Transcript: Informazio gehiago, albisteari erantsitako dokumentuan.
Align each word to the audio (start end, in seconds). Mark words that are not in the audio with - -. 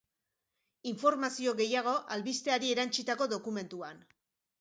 Informazio 0.91 1.53
gehiago, 1.59 1.93
albisteari 2.15 2.71
erantsitako 2.77 3.29
dokumentuan. 3.35 4.01